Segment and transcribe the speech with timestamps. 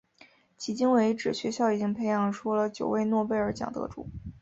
[0.59, 4.07] 迄今为止学校已经培养出了九位诺贝尔奖得主。